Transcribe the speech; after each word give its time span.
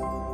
thank 0.00 0.12
you 0.12 0.29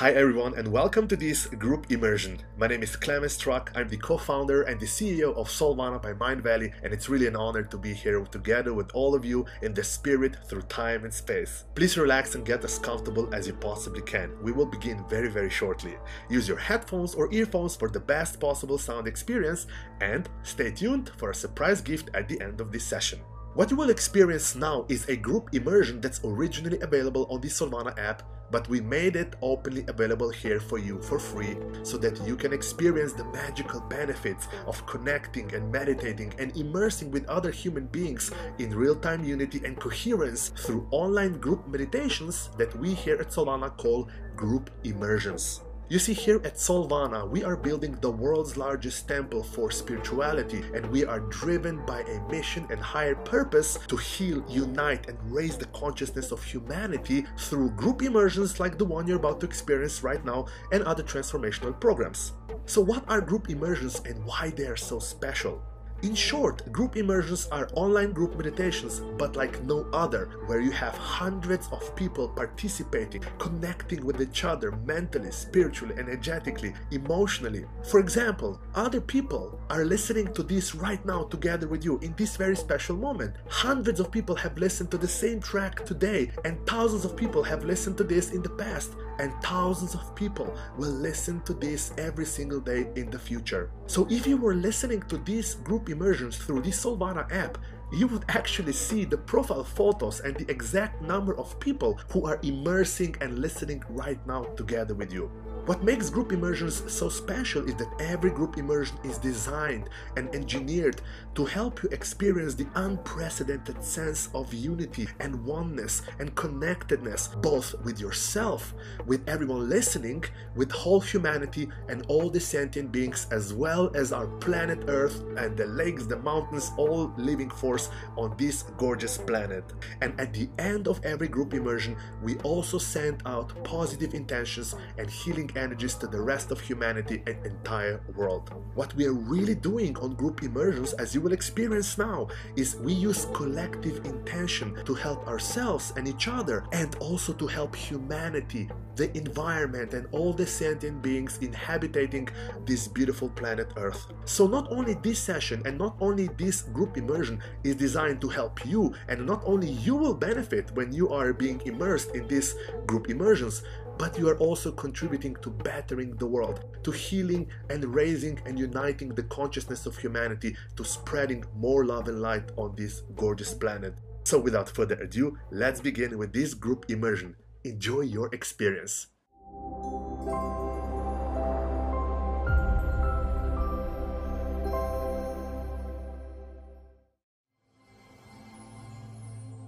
Hi 0.00 0.12
everyone 0.12 0.54
and 0.56 0.72
welcome 0.72 1.06
to 1.08 1.14
this 1.14 1.44
group 1.44 1.92
immersion. 1.92 2.38
My 2.56 2.66
name 2.68 2.82
is 2.82 2.96
Clemens 2.96 3.34
Struck. 3.34 3.70
I'm 3.74 3.86
the 3.86 3.98
co-founder 3.98 4.62
and 4.62 4.80
the 4.80 4.86
CEO 4.86 5.36
of 5.36 5.50
Soulvana 5.50 6.00
by 6.00 6.14
Mindvalley 6.14 6.72
and 6.82 6.94
it's 6.94 7.10
really 7.10 7.26
an 7.26 7.36
honor 7.36 7.64
to 7.64 7.76
be 7.76 7.92
here 7.92 8.18
together 8.24 8.72
with 8.72 8.90
all 8.94 9.14
of 9.14 9.26
you 9.26 9.44
in 9.60 9.74
the 9.74 9.84
spirit 9.84 10.38
through 10.48 10.62
time 10.62 11.04
and 11.04 11.12
space. 11.12 11.64
Please 11.74 11.98
relax 11.98 12.34
and 12.34 12.46
get 12.46 12.64
as 12.64 12.78
comfortable 12.78 13.28
as 13.34 13.46
you 13.46 13.52
possibly 13.52 14.00
can. 14.00 14.30
We 14.42 14.52
will 14.52 14.64
begin 14.64 15.04
very 15.06 15.28
very 15.28 15.50
shortly. 15.50 15.98
Use 16.30 16.48
your 16.48 16.56
headphones 16.56 17.14
or 17.14 17.30
earphones 17.30 17.76
for 17.76 17.90
the 17.90 18.00
best 18.00 18.40
possible 18.40 18.78
sound 18.78 19.06
experience 19.06 19.66
and 20.00 20.30
stay 20.44 20.70
tuned 20.70 21.10
for 21.18 21.28
a 21.28 21.34
surprise 21.34 21.82
gift 21.82 22.08
at 22.14 22.26
the 22.26 22.40
end 22.40 22.62
of 22.62 22.72
this 22.72 22.86
session. 22.86 23.20
What 23.52 23.70
you 23.70 23.76
will 23.76 23.90
experience 23.90 24.54
now 24.54 24.86
is 24.88 25.06
a 25.10 25.16
group 25.16 25.50
immersion 25.52 26.00
that's 26.00 26.22
originally 26.24 26.80
available 26.80 27.26
on 27.28 27.42
the 27.42 27.48
Soulvana 27.48 27.98
app 27.98 28.22
but 28.50 28.68
we 28.68 28.80
made 28.80 29.16
it 29.16 29.36
openly 29.42 29.84
available 29.88 30.30
here 30.30 30.60
for 30.60 30.78
you 30.78 31.00
for 31.02 31.18
free 31.18 31.56
so 31.82 31.96
that 31.98 32.20
you 32.26 32.36
can 32.36 32.52
experience 32.52 33.12
the 33.12 33.24
magical 33.26 33.80
benefits 33.80 34.48
of 34.66 34.84
connecting 34.86 35.52
and 35.54 35.70
meditating 35.70 36.32
and 36.38 36.56
immersing 36.56 37.10
with 37.10 37.28
other 37.28 37.50
human 37.50 37.86
beings 37.86 38.30
in 38.58 38.74
real-time 38.74 39.24
unity 39.24 39.60
and 39.64 39.78
coherence 39.78 40.50
through 40.56 40.86
online 40.90 41.38
group 41.38 41.66
meditations 41.68 42.50
that 42.58 42.74
we 42.78 42.94
here 42.94 43.16
at 43.16 43.28
Soulvana 43.28 43.76
call 43.76 44.08
group 44.36 44.70
immersions. 44.84 45.62
You 45.90 45.98
see, 45.98 46.12
here 46.12 46.40
at 46.44 46.54
Soulvana, 46.54 47.28
we 47.28 47.42
are 47.42 47.56
building 47.56 47.98
the 48.00 48.12
world's 48.12 48.56
largest 48.56 49.08
temple 49.08 49.42
for 49.42 49.72
spirituality, 49.72 50.62
and 50.72 50.86
we 50.86 51.04
are 51.04 51.18
driven 51.18 51.84
by 51.84 52.02
a 52.02 52.30
mission 52.30 52.64
and 52.70 52.78
higher 52.78 53.16
purpose 53.16 53.76
to 53.88 53.96
heal, 53.96 54.44
unite, 54.48 55.08
and 55.08 55.18
raise 55.24 55.58
the 55.58 55.66
consciousness 55.74 56.30
of 56.30 56.44
humanity 56.44 57.26
through 57.36 57.70
group 57.70 58.02
immersions 58.02 58.60
like 58.60 58.78
the 58.78 58.84
one 58.84 59.08
you're 59.08 59.16
about 59.16 59.40
to 59.40 59.46
experience 59.46 60.04
right 60.04 60.24
now 60.24 60.46
and 60.70 60.84
other 60.84 61.02
transformational 61.02 61.80
programs. 61.80 62.34
So, 62.66 62.80
what 62.80 63.02
are 63.08 63.20
group 63.20 63.50
immersions 63.50 64.00
and 64.04 64.24
why 64.24 64.50
they 64.56 64.68
are 64.68 64.76
so 64.76 65.00
special? 65.00 65.60
In 66.02 66.14
short, 66.14 66.72
group 66.72 66.96
immersions 66.96 67.46
are 67.52 67.68
online 67.74 68.12
group 68.12 68.34
meditations, 68.34 69.02
but 69.18 69.36
like 69.36 69.62
no 69.64 69.86
other, 69.92 70.30
where 70.46 70.60
you 70.60 70.70
have 70.70 70.96
hundreds 70.96 71.68
of 71.72 71.94
people 71.94 72.26
participating, 72.26 73.22
connecting 73.38 74.06
with 74.06 74.18
each 74.22 74.44
other 74.44 74.72
mentally, 74.86 75.30
spiritually, 75.30 75.94
energetically, 75.98 76.72
emotionally. 76.90 77.66
For 77.82 78.00
example, 78.00 78.62
other 78.74 79.02
people 79.02 79.60
are 79.68 79.84
listening 79.84 80.32
to 80.32 80.42
this 80.42 80.74
right 80.74 81.04
now 81.04 81.24
together 81.24 81.68
with 81.68 81.84
you 81.84 81.98
in 81.98 82.14
this 82.16 82.34
very 82.34 82.56
special 82.56 82.96
moment. 82.96 83.36
Hundreds 83.48 84.00
of 84.00 84.10
people 84.10 84.36
have 84.36 84.56
listened 84.56 84.90
to 84.92 84.98
the 84.98 85.08
same 85.08 85.38
track 85.38 85.84
today, 85.84 86.30
and 86.46 86.66
thousands 86.66 87.04
of 87.04 87.14
people 87.14 87.42
have 87.42 87.64
listened 87.64 87.98
to 87.98 88.04
this 88.04 88.32
in 88.32 88.40
the 88.42 88.48
past 88.48 88.92
and 89.20 89.32
thousands 89.42 89.94
of 89.94 90.14
people 90.14 90.54
will 90.78 90.90
listen 90.90 91.42
to 91.42 91.52
this 91.52 91.92
every 91.98 92.24
single 92.24 92.58
day 92.58 92.88
in 92.96 93.10
the 93.10 93.18
future. 93.18 93.70
So 93.86 94.06
if 94.10 94.26
you 94.26 94.38
were 94.38 94.54
listening 94.54 95.02
to 95.08 95.18
these 95.18 95.54
group 95.56 95.89
immersions 95.90 96.36
through 96.36 96.62
the 96.62 96.70
Soulvana 96.70 97.30
app, 97.32 97.58
you 97.92 98.06
would 98.06 98.24
actually 98.28 98.72
see 98.72 99.04
the 99.04 99.18
profile 99.18 99.64
photos 99.64 100.20
and 100.20 100.36
the 100.36 100.50
exact 100.50 101.02
number 101.02 101.36
of 101.36 101.58
people 101.60 101.98
who 102.12 102.24
are 102.26 102.38
immersing 102.42 103.16
and 103.20 103.38
listening 103.38 103.82
right 103.88 104.24
now 104.26 104.44
together 104.56 104.94
with 104.94 105.12
you. 105.12 105.30
What 105.66 105.84
makes 105.84 106.10
group 106.10 106.32
immersions 106.32 106.82
so 106.92 107.08
special 107.08 107.68
is 107.68 107.74
that 107.76 107.92
every 108.00 108.30
group 108.30 108.56
immersion 108.56 108.96
is 109.04 109.18
designed 109.18 109.88
and 110.16 110.34
engineered 110.34 111.00
to 111.34 111.44
help 111.44 111.82
you 111.82 111.88
experience 111.90 112.54
the 112.54 112.66
unprecedented 112.74 113.84
sense 113.84 114.30
of 114.34 114.52
unity 114.54 115.06
and 115.20 115.44
oneness 115.44 116.02
and 116.18 116.34
connectedness, 116.34 117.28
both 117.28 117.74
with 117.84 118.00
yourself, 118.00 118.74
with 119.06 119.28
everyone 119.28 119.68
listening, 119.68 120.24
with 120.56 120.72
whole 120.72 121.00
humanity 121.00 121.68
and 121.88 122.04
all 122.08 122.30
the 122.30 122.40
sentient 122.40 122.90
beings, 122.90 123.26
as 123.30 123.52
well 123.52 123.94
as 123.94 124.12
our 124.12 124.26
planet 124.38 124.84
Earth 124.88 125.22
and 125.36 125.56
the 125.56 125.66
lakes, 125.66 126.06
the 126.06 126.16
mountains, 126.16 126.72
all 126.78 127.12
living 127.16 127.50
force 127.50 127.90
on 128.16 128.34
this 128.38 128.62
gorgeous 128.76 129.18
planet. 129.18 129.64
And 130.00 130.18
at 130.20 130.32
the 130.32 130.48
end 130.58 130.88
of 130.88 131.04
every 131.04 131.28
group 131.28 131.54
immersion, 131.54 131.96
we 132.22 132.36
also 132.38 132.78
send 132.78 133.22
out 133.26 133.62
positive 133.62 134.14
intentions 134.14 134.74
and 134.98 135.08
healing 135.08 135.50
energies 135.60 135.94
to 135.96 136.06
the 136.06 136.20
rest 136.20 136.50
of 136.50 136.60
humanity 136.60 137.22
and 137.26 137.36
entire 137.44 138.00
world. 138.16 138.50
What 138.74 138.94
we 138.94 139.06
are 139.06 139.12
really 139.12 139.54
doing 139.54 139.96
on 139.98 140.14
group 140.14 140.42
immersions, 140.42 140.94
as 140.94 141.14
you 141.14 141.20
will 141.20 141.32
experience 141.32 141.98
now, 141.98 142.28
is 142.56 142.76
we 142.76 142.92
use 142.92 143.26
collective 143.34 144.04
intention 144.06 144.82
to 144.84 144.94
help 144.94 145.28
ourselves 145.28 145.92
and 145.96 146.08
each 146.08 146.26
other 146.28 146.64
and 146.72 146.96
also 146.96 147.32
to 147.34 147.46
help 147.46 147.76
humanity, 147.76 148.68
the 148.96 149.14
environment, 149.16 149.94
and 149.94 150.06
all 150.12 150.32
the 150.32 150.46
sentient 150.46 151.02
beings 151.02 151.38
inhabiting 151.42 152.28
this 152.64 152.88
beautiful 152.88 153.28
planet 153.28 153.72
Earth. 153.76 154.06
So, 154.24 154.46
not 154.46 154.70
only 154.72 154.94
this 154.94 155.18
session 155.18 155.62
and 155.66 155.76
not 155.78 155.96
only 156.00 156.28
this 156.38 156.62
group 156.62 156.96
immersion 156.96 157.40
is 157.64 157.76
designed 157.76 158.20
to 158.22 158.28
help 158.28 158.64
you, 158.64 158.94
and 159.08 159.26
not 159.26 159.42
only 159.44 159.68
you 159.68 159.94
will 159.94 160.14
benefit 160.14 160.70
when 160.72 160.92
you 160.92 161.10
are 161.10 161.32
being 161.32 161.60
immersed 161.66 162.14
in 162.14 162.26
these 162.28 162.54
group 162.86 163.10
immersions, 163.10 163.62
but 164.00 164.18
you 164.18 164.30
are 164.30 164.38
also 164.38 164.72
contributing 164.72 165.36
to 165.42 165.50
bettering 165.50 166.16
the 166.16 166.26
world, 166.26 166.64
to 166.82 166.90
healing 166.90 167.46
and 167.68 167.84
raising 167.94 168.40
and 168.46 168.58
uniting 168.58 169.10
the 169.10 169.22
consciousness 169.24 169.84
of 169.84 169.94
humanity, 169.98 170.56
to 170.74 170.82
spreading 170.82 171.44
more 171.54 171.84
love 171.84 172.08
and 172.08 172.22
light 172.22 172.50
on 172.56 172.74
this 172.76 173.02
gorgeous 173.14 173.52
planet. 173.52 173.92
So, 174.24 174.38
without 174.38 174.70
further 174.70 174.94
ado, 174.94 175.36
let's 175.50 175.82
begin 175.82 176.16
with 176.16 176.32
this 176.32 176.54
group 176.54 176.86
immersion. 176.88 177.36
Enjoy 177.62 178.00
your 178.00 178.30
experience. 178.32 179.08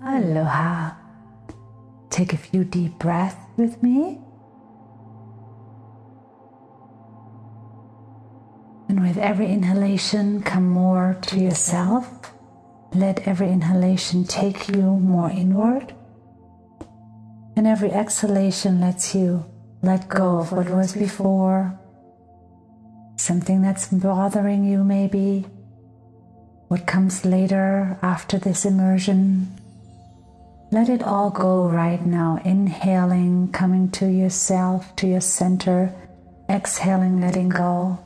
Aloha. 0.03 0.91
Take 2.22 2.34
a 2.34 2.37
few 2.37 2.62
deep 2.62 3.00
breaths 3.00 3.34
with 3.56 3.83
me. 3.83 4.21
And 8.88 9.03
with 9.03 9.19
every 9.19 9.50
inhalation, 9.50 10.41
come 10.41 10.69
more 10.69 11.19
to 11.22 11.41
yourself. 11.41 12.33
Let 12.94 13.27
every 13.27 13.50
inhalation 13.50 14.22
take 14.22 14.69
you 14.69 14.83
more 14.83 15.31
inward. 15.31 15.97
And 17.56 17.66
every 17.66 17.91
exhalation 17.91 18.81
lets 18.81 19.16
you 19.16 19.44
let 19.83 20.09
go 20.09 20.39
of 20.39 20.53
what 20.53 20.71
was 20.71 20.93
before, 20.93 21.77
something 23.16 23.62
that's 23.62 23.89
bothering 23.89 24.62
you, 24.62 24.84
maybe, 24.84 25.47
what 26.69 26.87
comes 26.87 27.25
later 27.25 27.99
after 28.00 28.39
this 28.39 28.65
immersion. 28.65 29.59
Let 30.72 30.88
it 30.88 31.03
all 31.03 31.28
go 31.28 31.69
right 31.69 32.00
now. 32.00 32.41
Inhaling, 32.47 33.53
coming 33.53 33.91
to 33.91 34.06
yourself, 34.06 34.97
to 34.97 35.06
your 35.06 35.21
center. 35.21 35.94
Exhaling, 36.49 37.21
letting 37.21 37.50
go. 37.50 37.99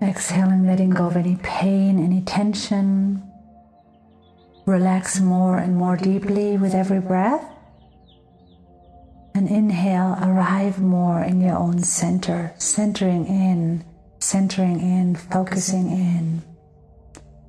Exhaling, 0.00 0.66
letting 0.66 0.88
go 0.88 1.08
of 1.08 1.16
any 1.18 1.36
pain, 1.42 2.02
any 2.02 2.22
tension. 2.22 3.22
Relax 4.64 5.20
more 5.20 5.58
and 5.58 5.76
more 5.76 5.98
deeply 5.98 6.56
with 6.56 6.74
every 6.74 7.00
breath. 7.00 7.44
And 9.34 9.46
inhale, 9.46 10.16
arrive 10.22 10.80
more 10.80 11.22
in 11.22 11.42
your 11.42 11.58
own 11.58 11.82
center, 11.82 12.54
centering 12.56 13.26
in, 13.26 13.84
centering 14.20 14.80
in, 14.80 15.16
focusing 15.16 15.90
in, 15.90 16.42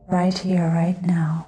right 0.09 0.37
here, 0.37 0.67
right 0.67 1.01
now. 1.01 1.47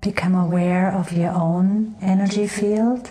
Become 0.00 0.34
aware 0.34 0.90
of 0.92 1.12
your 1.12 1.30
own 1.32 1.96
energy 2.00 2.46
field. 2.46 3.10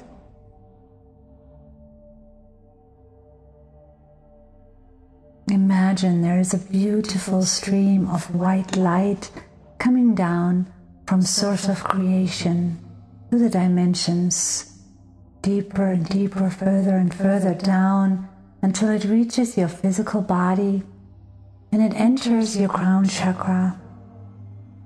Imagine 5.50 6.22
there 6.22 6.40
is 6.40 6.54
a 6.54 6.58
beautiful 6.58 7.44
stream 7.44 8.10
of 8.10 8.34
white 8.36 8.76
light 8.76 9.32
coming 9.80 10.16
down 10.16 10.72
from 11.08 11.22
source 11.22 11.68
of 11.70 11.84
creation 11.84 12.80
to 13.32 13.38
the 13.38 13.50
dimensions, 13.50 14.80
deeper 15.42 15.88
and 15.88 16.08
deeper, 16.08 16.50
further 16.50 16.96
and 16.98 17.14
further 17.14 17.54
down 17.54 18.28
until 18.62 18.90
it 18.90 19.06
reaches 19.06 19.58
your 19.58 19.68
physical 19.68 20.22
body 20.22 20.84
and 21.72 21.82
it 21.82 21.94
enters 21.96 22.58
your 22.58 22.70
crown 22.70 23.08
chakra 23.08 23.80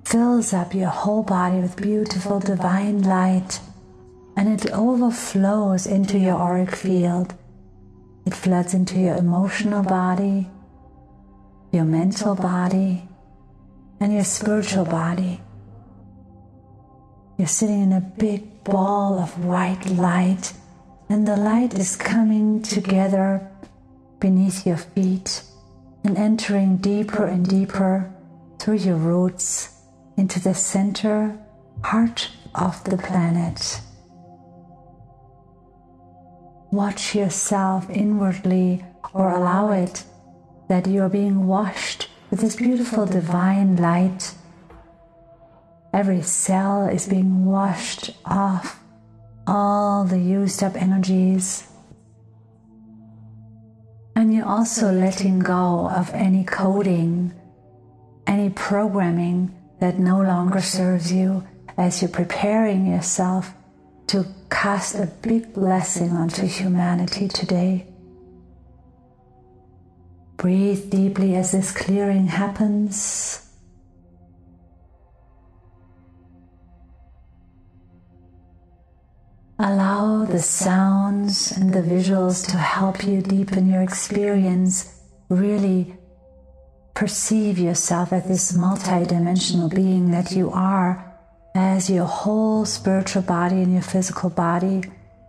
fills 0.04 0.52
up 0.52 0.74
your 0.74 0.88
whole 0.88 1.22
body 1.22 1.58
with 1.58 1.76
beautiful 1.76 2.40
divine 2.40 3.02
light, 3.02 3.60
and 4.36 4.48
it 4.48 4.70
overflows 4.72 5.86
into 5.86 6.18
your 6.18 6.36
auric 6.36 6.74
field. 6.74 7.34
It 8.26 8.34
floods 8.34 8.74
into 8.74 8.98
your 8.98 9.16
emotional 9.16 9.82
body, 9.82 10.48
your 11.70 11.84
mental 11.84 12.34
body, 12.34 13.08
and 14.00 14.12
your 14.12 14.24
spiritual 14.24 14.84
body. 14.84 15.40
You're 17.38 17.48
sitting 17.48 17.82
in 17.82 17.92
a 17.92 18.00
big 18.00 18.64
ball 18.64 19.18
of 19.18 19.44
white 19.44 19.86
light, 19.86 20.52
and 21.08 21.26
the 21.26 21.36
light 21.36 21.74
is 21.74 21.96
coming 21.96 22.62
together 22.62 23.48
beneath 24.20 24.66
your 24.66 24.76
feet 24.76 25.42
and 26.04 26.16
entering 26.16 26.76
deeper 26.76 27.24
and 27.26 27.48
deeper 27.48 28.12
through 28.58 28.76
your 28.76 28.96
roots 28.96 29.81
into 30.16 30.40
the 30.40 30.54
center 30.54 31.38
heart 31.84 32.30
of 32.54 32.82
the 32.84 32.96
planet. 32.96 33.80
Watch 36.70 37.14
yourself 37.14 37.90
inwardly 37.90 38.84
or 39.12 39.30
allow 39.30 39.72
it 39.72 40.04
that 40.68 40.86
you 40.86 41.02
are 41.02 41.08
being 41.08 41.46
washed 41.46 42.08
with 42.30 42.40
this 42.40 42.56
beautiful 42.56 43.04
divine 43.04 43.76
light. 43.76 44.34
Every 45.92 46.22
cell 46.22 46.86
is 46.86 47.06
being 47.06 47.44
washed 47.44 48.16
off 48.24 48.80
all 49.46 50.04
the 50.04 50.18
used 50.18 50.62
up 50.62 50.74
energies. 50.76 51.68
And 54.16 54.32
you're 54.32 54.46
also 54.46 54.92
letting 54.92 55.40
go 55.40 55.90
of 55.90 56.10
any 56.14 56.44
coding, 56.44 57.34
any 58.26 58.50
programming 58.50 59.54
that 59.82 59.98
no 59.98 60.20
longer 60.20 60.60
serves 60.60 61.12
you 61.12 61.44
as 61.76 62.00
you're 62.00 62.08
preparing 62.08 62.86
yourself 62.86 63.52
to 64.06 64.24
cast 64.48 64.94
a 64.94 65.06
big 65.22 65.52
blessing 65.52 66.12
onto 66.12 66.46
humanity 66.46 67.26
today. 67.26 67.84
Breathe 70.36 70.88
deeply 70.88 71.34
as 71.34 71.50
this 71.50 71.72
clearing 71.72 72.28
happens. 72.28 73.44
Allow 79.58 80.26
the 80.26 80.38
sounds 80.38 81.50
and 81.50 81.74
the 81.74 81.82
visuals 81.82 82.48
to 82.52 82.56
help 82.56 83.04
you 83.04 83.20
deepen 83.20 83.68
your 83.68 83.82
experience. 83.82 85.00
Really 85.28 85.96
perceive 86.94 87.58
yourself 87.58 88.12
as 88.12 88.26
this 88.26 88.52
multidimensional 88.52 89.74
being 89.74 90.10
that 90.10 90.32
you 90.32 90.50
are 90.50 91.12
as 91.54 91.90
your 91.90 92.06
whole 92.06 92.64
spiritual 92.64 93.22
body 93.22 93.56
and 93.56 93.72
your 93.72 93.82
physical 93.82 94.30
body, 94.30 94.82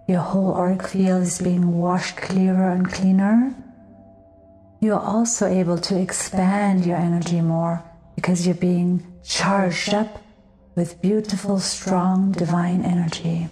your 0.07 0.19
whole 0.19 0.53
auric 0.53 0.87
field 0.87 1.23
is 1.23 1.41
being 1.41 1.79
washed 1.79 2.15
clearer 2.17 2.69
and 2.71 2.89
cleaner, 2.91 3.53
you're 4.79 4.99
also 4.99 5.47
able 5.47 5.77
to 5.77 5.99
expand 5.99 6.85
your 6.85 6.97
energy 6.97 7.41
more 7.41 7.83
because 8.15 8.45
you're 8.45 8.55
being 8.55 9.05
charged 9.23 9.93
up 9.93 10.21
with 10.75 11.01
beautiful, 11.01 11.59
strong, 11.59 12.31
divine 12.31 12.83
energy. 12.83 13.47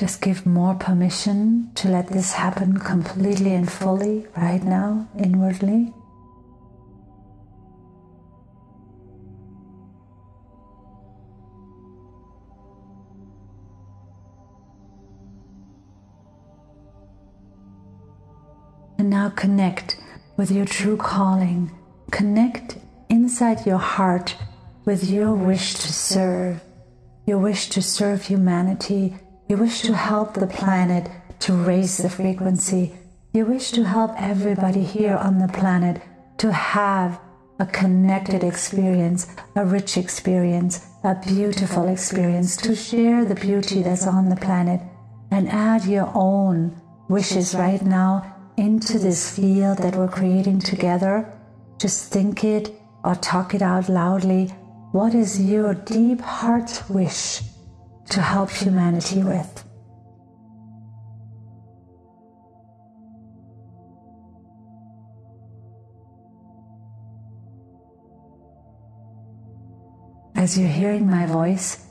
Just 0.00 0.22
give 0.22 0.46
more 0.46 0.74
permission 0.76 1.72
to 1.74 1.90
let 1.90 2.08
this 2.08 2.32
happen 2.32 2.78
completely 2.78 3.52
and 3.52 3.70
fully 3.70 4.26
right 4.34 4.62
now, 4.64 5.06
inwardly. 5.18 5.92
And 18.96 19.10
now 19.10 19.28
connect 19.28 19.98
with 20.38 20.50
your 20.50 20.64
true 20.64 20.96
calling. 20.96 21.72
Connect 22.10 22.78
inside 23.10 23.66
your 23.66 23.76
heart 23.76 24.34
with 24.86 25.10
your 25.10 25.34
wish 25.34 25.74
to 25.74 25.92
serve, 25.92 26.62
your 27.26 27.36
wish 27.36 27.68
to 27.68 27.82
serve 27.82 28.24
humanity 28.24 29.14
you 29.50 29.56
wish 29.56 29.80
to 29.82 29.92
help 29.92 30.34
the 30.34 30.46
planet 30.46 31.10
to 31.40 31.52
raise 31.52 31.96
the 31.96 32.08
frequency. 32.08 32.94
You 33.32 33.46
wish 33.46 33.72
to 33.72 33.82
help 33.82 34.12
everybody 34.16 34.84
here 34.84 35.16
on 35.16 35.40
the 35.40 35.48
planet 35.48 36.00
to 36.38 36.52
have 36.52 37.20
a 37.58 37.66
connected 37.66 38.44
experience, 38.44 39.26
a 39.56 39.66
rich 39.66 39.96
experience, 39.96 40.86
a 41.02 41.16
beautiful 41.26 41.88
experience, 41.88 42.56
to 42.58 42.76
share 42.76 43.24
the 43.24 43.34
beauty 43.34 43.82
that's 43.82 44.06
on 44.06 44.28
the 44.28 44.36
planet 44.36 44.80
and 45.32 45.48
add 45.48 45.84
your 45.84 46.12
own 46.14 46.80
wishes 47.08 47.52
right 47.52 47.82
now 47.82 48.32
into 48.56 49.00
this 49.00 49.34
field 49.34 49.78
that 49.78 49.96
we're 49.96 50.06
creating 50.06 50.60
together. 50.60 51.28
Just 51.76 52.12
think 52.12 52.44
it 52.44 52.72
or 53.02 53.16
talk 53.16 53.52
it 53.52 53.62
out 53.62 53.88
loudly. 53.88 54.46
What 54.92 55.12
is 55.12 55.42
your 55.42 55.74
deep 55.74 56.20
heart 56.20 56.84
wish? 56.88 57.42
To 58.10 58.20
help 58.20 58.50
humanity 58.50 59.22
with. 59.22 59.64
As 70.34 70.58
you're 70.58 70.68
hearing 70.68 71.08
my 71.08 71.26
voice, 71.26 71.86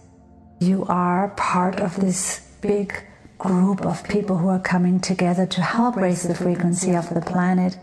you 0.60 0.86
are 0.90 1.30
part 1.38 1.80
of 1.80 1.96
this 2.02 2.40
big 2.62 2.94
group 3.38 3.86
of 3.86 4.04
people 4.04 4.38
who 4.38 4.50
are 4.50 4.60
coming 4.60 5.00
together 5.00 5.46
to 5.46 5.62
help 5.62 5.96
raise 5.96 6.24
the 6.24 6.36
frequency 6.36 6.96
of 6.96 7.10
the 7.14 7.22
planet. 7.22 7.78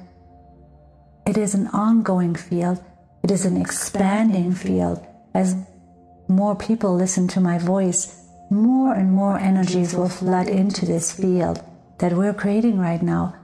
It 1.27 1.39
is 1.39 1.55
an 1.55 1.69
ongoing 1.69 2.35
field, 2.35 2.85
it 3.23 3.31
is 3.31 3.47
an 3.47 3.57
expanding 3.57 4.53
field. 4.53 5.05
As 5.35 5.57
more 6.29 6.55
people 6.55 6.95
listen 6.95 7.29
to 7.29 7.41
my 7.41 7.59
voice, 7.59 8.26
more 8.51 8.95
and 8.95 9.13
more 9.13 9.39
energies 9.39 9.95
will 9.95 10.09
flood 10.09 10.49
into 10.49 10.87
this 10.87 11.13
field 11.13 11.63
that 11.99 12.13
we're 12.13 12.35
creating 12.35 12.79
right 12.79 13.03
now. 13.03 13.35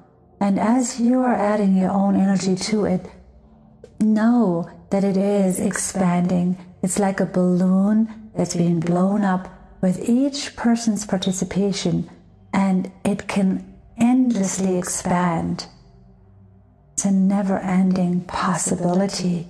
And 0.40 0.58
as 0.58 1.00
you 1.00 1.20
are 1.20 1.34
adding 1.34 1.76
your 1.76 1.90
own 1.90 2.16
energy 2.16 2.56
to 2.56 2.84
it, 2.84 3.08
know 4.00 4.70
that 4.90 5.04
it 5.04 5.16
is 5.16 5.58
expanding. 5.58 6.58
It's 6.82 6.98
like 6.98 7.20
a 7.20 7.26
balloon 7.26 8.30
that's 8.36 8.56
being 8.56 8.80
blown 8.80 9.22
up 9.22 9.48
with 9.80 10.08
each 10.08 10.54
person's 10.56 11.06
participation, 11.06 12.08
and 12.52 12.90
it 13.04 13.26
can 13.26 13.74
endlessly 13.98 14.78
expand. 14.78 15.66
It's 16.92 17.04
a 17.04 17.10
never 17.10 17.58
ending 17.58 18.22
possibility. 18.22 19.48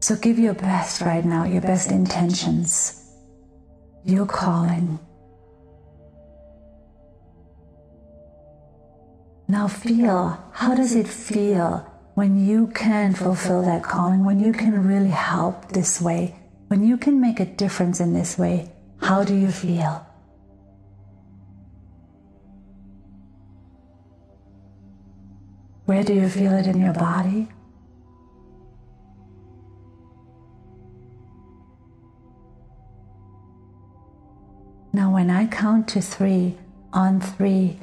So 0.00 0.16
give 0.16 0.38
your 0.38 0.54
best 0.54 1.00
right 1.00 1.24
now, 1.24 1.44
your 1.44 1.60
best 1.62 1.90
intentions 1.90 3.01
your 4.04 4.26
calling. 4.26 4.98
Now 9.48 9.68
feel 9.68 10.42
how 10.52 10.74
does 10.74 10.94
it 10.94 11.06
feel 11.06 11.86
when 12.14 12.46
you 12.46 12.68
can 12.68 13.14
fulfill 13.14 13.62
that 13.62 13.82
calling, 13.82 14.24
when 14.24 14.40
you 14.40 14.52
can 14.52 14.86
really 14.86 15.10
help 15.10 15.72
this 15.72 16.00
way, 16.00 16.36
when 16.68 16.84
you 16.84 16.96
can 16.96 17.20
make 17.20 17.40
a 17.40 17.46
difference 17.46 18.00
in 18.00 18.12
this 18.14 18.38
way? 18.38 18.70
How 19.00 19.24
do 19.24 19.34
you 19.34 19.50
feel? 19.50 20.06
Where 25.84 26.04
do 26.04 26.14
you 26.14 26.28
feel 26.28 26.52
it 26.52 26.66
in 26.66 26.80
your 26.80 26.94
body? 26.94 27.48
Now, 34.94 35.14
when 35.14 35.30
I 35.30 35.46
count 35.46 35.88
to 35.88 36.02
three, 36.02 36.58
on 36.92 37.18
three, 37.18 37.78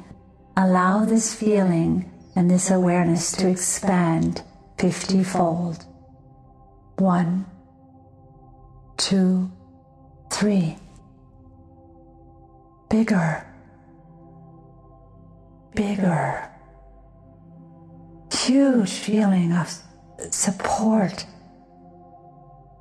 allow 0.56 1.04
this 1.04 1.34
feeling 1.34 2.08
and 2.36 2.48
this 2.48 2.70
awareness 2.70 3.32
to 3.32 3.48
expand 3.48 4.42
50 4.78 5.24
fold. 5.24 5.84
One, 6.98 7.46
two, 8.96 9.50
three. 10.30 10.76
Bigger, 12.88 13.44
bigger. 15.74 16.48
Huge 18.32 18.90
feeling 18.90 19.52
of 19.52 19.82
support. 20.30 21.26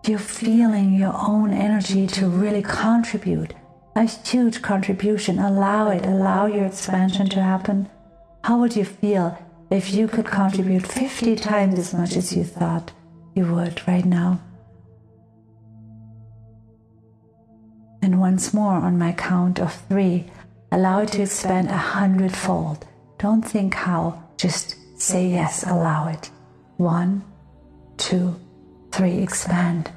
You're 0.05 0.19
feeling 0.19 0.93
your 0.93 1.13
own 1.15 1.51
energy 1.51 2.05
to 2.07 2.27
really 2.27 2.61
contribute 2.61 3.55
a 3.95 4.03
huge 4.03 4.61
contribution. 4.61 5.39
Allow 5.39 5.89
it, 5.89 6.05
allow 6.05 6.45
your 6.45 6.65
expansion 6.65 7.29
to 7.29 7.41
happen. 7.41 7.89
How 8.43 8.59
would 8.59 8.75
you 8.75 8.85
feel 8.85 9.37
if 9.69 9.93
you 9.93 10.07
could 10.07 10.25
contribute 10.25 10.87
50 10.87 11.35
times 11.35 11.77
as 11.77 11.93
much 11.93 12.15
as 12.15 12.35
you 12.35 12.43
thought? 12.43 12.91
you 13.39 13.53
would 13.53 13.87
right 13.87 14.05
now. 14.05 14.39
And 18.01 18.19
once 18.19 18.53
more 18.53 18.73
on 18.73 18.97
my 18.97 19.13
count 19.13 19.59
of 19.59 19.73
three, 19.87 20.25
allow 20.71 21.01
it 21.01 21.09
to 21.13 21.21
expand 21.21 21.69
a 21.69 21.77
hundredfold. 21.77 22.85
Don't 23.17 23.41
think 23.41 23.73
how, 23.73 24.23
just 24.37 24.75
say 24.99 25.27
yes, 25.27 25.63
allow 25.63 26.07
it. 26.07 26.31
One, 26.77 27.23
two, 27.97 28.39
three, 28.91 29.17
expand. 29.19 29.91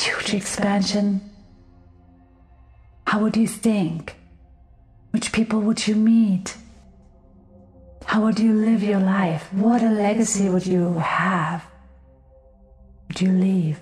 Huge 0.00 0.32
expansion. 0.32 1.20
How 3.06 3.20
would 3.20 3.36
you 3.36 3.46
think? 3.46 4.16
Which 5.10 5.30
people 5.30 5.60
would 5.60 5.86
you 5.86 5.94
meet? 5.94 6.56
How 8.06 8.22
would 8.22 8.38
you 8.38 8.54
live 8.54 8.82
your 8.82 8.98
life? 9.00 9.52
What 9.52 9.82
a 9.82 9.90
legacy 9.90 10.48
would 10.48 10.66
you 10.66 10.94
have? 10.94 11.66
Would 13.08 13.20
you 13.20 13.30
leave? 13.32 13.80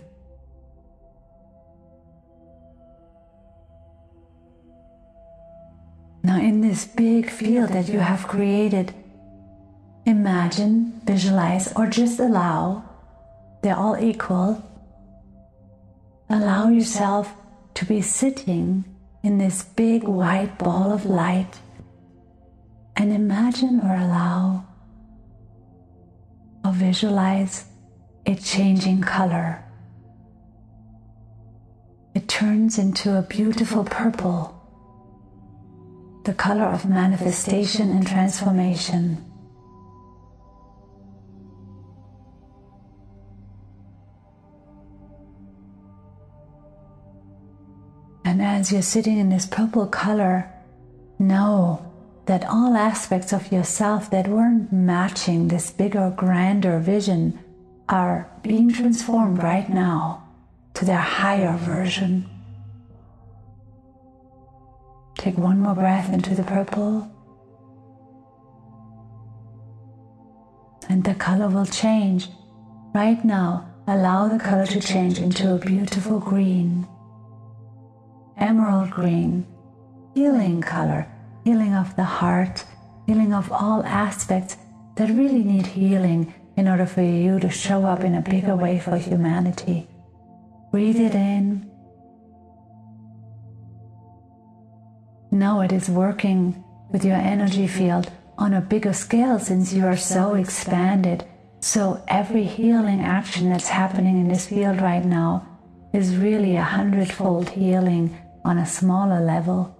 Now, 6.24 6.40
in 6.40 6.60
this 6.60 6.84
big 6.84 7.30
field 7.30 7.70
that 7.70 7.88
you 7.88 8.00
have 8.00 8.26
created, 8.26 8.92
imagine, 10.04 11.00
visualize, 11.04 11.72
or 11.76 11.86
just 11.86 12.18
allow, 12.18 12.82
they're 13.62 13.76
all 13.76 13.96
equal. 13.96 14.64
Allow 16.30 16.68
yourself 16.68 17.32
to 17.74 17.84
be 17.86 18.02
sitting 18.02 18.84
in 19.22 19.38
this 19.38 19.62
big 19.62 20.04
white 20.04 20.58
ball 20.58 20.92
of 20.92 21.06
light 21.06 21.60
and 22.96 23.12
imagine 23.12 23.80
or 23.80 23.94
allow 23.94 24.66
or 26.64 26.72
visualize 26.72 27.64
it 28.26 28.42
changing 28.42 29.00
color. 29.00 29.64
It 32.14 32.28
turns 32.28 32.78
into 32.78 33.16
a 33.16 33.22
beautiful 33.22 33.84
purple, 33.84 34.54
the 36.24 36.34
color 36.34 36.64
of 36.64 36.84
manifestation 36.84 37.90
and 37.90 38.06
transformation. 38.06 39.24
As 48.58 48.72
you're 48.72 48.82
sitting 48.82 49.18
in 49.18 49.28
this 49.28 49.46
purple 49.46 49.86
color, 49.86 50.50
know 51.16 51.80
that 52.26 52.44
all 52.44 52.76
aspects 52.76 53.32
of 53.32 53.52
yourself 53.52 54.10
that 54.10 54.26
weren't 54.26 54.72
matching 54.72 55.46
this 55.46 55.70
bigger, 55.70 56.12
grander 56.16 56.80
vision 56.80 57.38
are 57.88 58.28
being 58.42 58.68
transformed 58.72 59.40
right 59.44 59.68
now 59.70 60.24
to 60.74 60.84
their 60.84 60.98
higher 60.98 61.56
version. 61.56 62.28
Take 65.16 65.38
one 65.38 65.60
more 65.60 65.76
breath 65.76 66.12
into 66.12 66.34
the 66.34 66.42
purple. 66.42 67.08
And 70.88 71.04
the 71.04 71.14
color 71.14 71.48
will 71.48 71.66
change. 71.66 72.28
Right 72.92 73.24
now, 73.24 73.70
allow 73.86 74.26
the 74.26 74.40
color 74.40 74.66
to 74.66 74.80
change 74.80 75.20
into 75.20 75.54
a 75.54 75.58
beautiful 75.58 76.18
green, 76.18 76.88
emerald 78.38 78.90
green, 78.90 79.46
healing 80.14 80.60
color 80.60 81.06
healing 81.48 81.74
of 81.74 81.96
the 81.96 82.04
heart, 82.04 82.62
healing 83.06 83.32
of 83.32 83.50
all 83.50 83.82
aspects 83.86 84.58
that 84.96 85.08
really 85.08 85.42
need 85.42 85.66
healing 85.66 86.34
in 86.58 86.68
order 86.68 86.84
for 86.84 87.00
you 87.00 87.40
to 87.40 87.48
show 87.48 87.86
up 87.86 88.00
in 88.00 88.14
a 88.14 88.20
bigger 88.20 88.54
way 88.54 88.78
for 88.78 88.98
humanity. 88.98 89.88
Breathe 90.70 91.00
it 91.00 91.14
in. 91.14 91.70
Know 95.30 95.62
it 95.62 95.72
is 95.72 95.88
working 95.88 96.62
with 96.92 97.02
your 97.02 97.16
energy 97.16 97.66
field 97.66 98.12
on 98.36 98.52
a 98.52 98.60
bigger 98.60 98.92
scale 98.92 99.38
since 99.38 99.72
you 99.72 99.86
are 99.86 99.96
so 99.96 100.34
expanded. 100.34 101.24
So 101.60 102.04
every 102.08 102.44
healing 102.44 103.00
action 103.00 103.48
that's 103.48 103.68
happening 103.68 104.18
in 104.20 104.28
this 104.28 104.48
field 104.48 104.82
right 104.82 105.04
now 105.04 105.48
is 105.94 106.14
really 106.16 106.56
a 106.56 106.62
hundredfold 106.62 107.48
healing 107.48 108.14
on 108.48 108.56
a 108.56 108.64
smaller 108.64 109.20
level. 109.20 109.76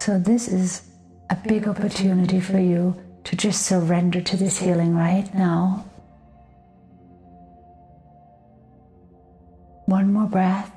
So 0.00 0.20
this 0.20 0.46
is 0.46 0.82
a 1.30 1.34
big 1.34 1.66
opportunity 1.66 2.38
for 2.38 2.60
you 2.60 2.94
to 3.24 3.34
just 3.34 3.66
surrender 3.66 4.20
to 4.20 4.36
this 4.36 4.58
healing 4.58 4.94
right 4.94 5.28
now. 5.34 5.84
One 9.86 10.12
more 10.12 10.28
breath. 10.28 10.70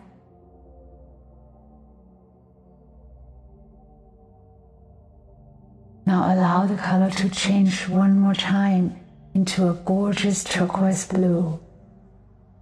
Now 6.08 6.34
allow 6.34 6.66
the 6.66 6.76
color 6.76 7.12
to 7.12 7.30
change 7.30 7.88
one 7.88 8.20
more 8.20 8.34
time 8.34 9.00
into 9.36 9.70
a 9.70 9.76
gorgeous 9.76 10.44
turquoise 10.44 11.06
blue, 11.06 11.60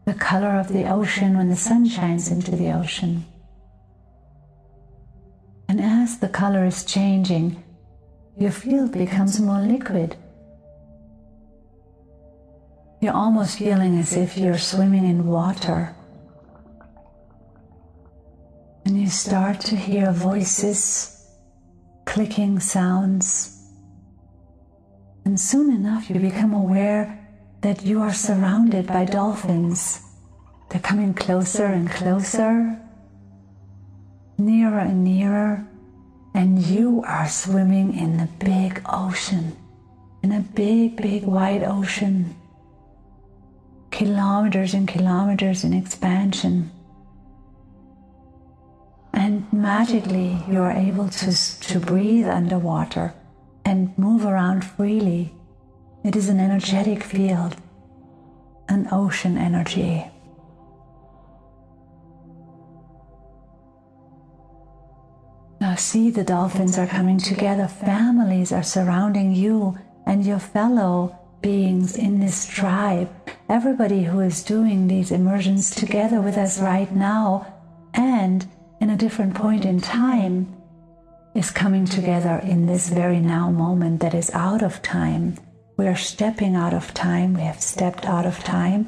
the 0.03 0.13
color 0.13 0.59
of 0.59 0.67
the 0.67 0.83
ocean 0.91 1.37
when 1.37 1.47
the 1.47 1.55
sun 1.55 1.87
shines 1.87 2.29
into 2.29 2.51
the 2.51 2.73
ocean. 2.73 3.25
And 5.69 5.79
as 5.79 6.17
the 6.17 6.27
color 6.27 6.65
is 6.65 6.83
changing, 6.83 7.63
your 8.35 8.49
field 8.49 8.91
becomes 8.91 9.39
more 9.39 9.61
liquid. 9.61 10.15
You're 12.99 13.13
almost 13.13 13.59
feeling 13.59 13.99
as 13.99 14.17
if 14.17 14.35
you're 14.35 14.57
swimming 14.57 15.07
in 15.07 15.27
water. 15.27 15.95
And 18.83 18.99
you 18.99 19.07
start 19.09 19.61
to 19.61 19.75
hear 19.75 20.11
voices, 20.11 21.27
clicking 22.05 22.59
sounds. 22.59 23.55
And 25.23 25.39
soon 25.39 25.71
enough, 25.71 26.09
you 26.09 26.19
become 26.19 26.53
aware 26.53 27.27
that 27.61 27.85
you 27.85 28.01
are 28.01 28.13
surrounded 28.13 28.87
by 28.87 29.05
dolphins. 29.05 30.01
They're 30.71 30.81
coming 30.81 31.13
closer 31.13 31.65
and 31.65 31.87
closer, 31.91 32.81
nearer 34.39 34.79
and 34.79 35.03
nearer 35.03 35.67
and 36.33 36.59
you 36.59 37.03
are 37.05 37.27
swimming 37.27 37.97
in 37.97 38.17
the 38.17 38.29
big 38.43 38.81
ocean, 38.85 39.57
in 40.23 40.31
a 40.31 40.39
big, 40.39 40.95
big 40.95 41.23
wide 41.23 41.63
ocean, 41.63 42.35
kilometers 43.91 44.73
and 44.73 44.87
kilometers 44.87 45.63
in 45.63 45.73
expansion. 45.73 46.71
And 49.13 49.51
magically, 49.51 50.41
you 50.47 50.61
are 50.61 50.71
able 50.71 51.09
to, 51.09 51.59
to 51.61 51.79
breathe 51.79 52.27
underwater 52.27 53.13
and 53.65 53.97
move 53.97 54.25
around 54.25 54.63
freely. 54.63 55.33
It 56.03 56.15
is 56.15 56.29
an 56.29 56.39
energetic 56.39 57.03
field, 57.03 57.57
an 58.69 58.87
ocean 58.91 59.37
energy. 59.37 60.05
See 65.79 66.09
the 66.09 66.23
dolphins 66.23 66.77
are 66.77 66.87
coming 66.87 67.17
together, 67.17 67.67
families 67.67 68.51
are 68.51 68.63
surrounding 68.63 69.33
you 69.33 69.77
and 70.05 70.25
your 70.25 70.39
fellow 70.39 71.17
beings 71.41 71.95
in 71.97 72.19
this 72.19 72.45
tribe. 72.45 73.09
Everybody 73.47 74.03
who 74.03 74.19
is 74.19 74.43
doing 74.43 74.87
these 74.87 75.11
immersions 75.11 75.73
together 75.73 76.21
with 76.21 76.37
us 76.37 76.59
right 76.59 76.91
now 76.93 77.53
and 77.93 78.45
in 78.79 78.89
a 78.89 78.97
different 78.97 79.35
point 79.35 79.65
in 79.65 79.79
time 79.81 80.55
is 81.33 81.51
coming 81.51 81.85
together 81.85 82.39
in 82.43 82.65
this 82.65 82.89
very 82.89 83.19
now 83.19 83.49
moment 83.49 84.01
that 84.01 84.13
is 84.13 84.29
out 84.31 84.61
of 84.61 84.81
time. 84.81 85.37
We 85.77 85.87
are 85.87 85.95
stepping 85.95 86.55
out 86.55 86.73
of 86.73 86.93
time, 86.93 87.33
we 87.33 87.41
have 87.41 87.61
stepped 87.61 88.05
out 88.05 88.25
of 88.25 88.43
time. 88.43 88.87